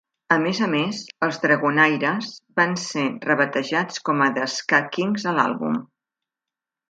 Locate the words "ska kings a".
4.55-5.35